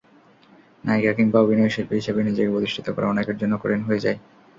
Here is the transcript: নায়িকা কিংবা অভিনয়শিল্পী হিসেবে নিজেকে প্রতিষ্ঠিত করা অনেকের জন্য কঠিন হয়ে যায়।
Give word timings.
নায়িকা 0.83 1.11
কিংবা 1.17 1.37
অভিনয়শিল্পী 1.41 1.95
হিসেবে 1.99 2.19
নিজেকে 2.23 2.53
প্রতিষ্ঠিত 2.53 2.87
করা 2.91 3.07
অনেকের 3.07 3.39
জন্য 3.41 3.53
কঠিন 3.61 3.81
হয়ে 3.83 4.03
যায়। 4.05 4.17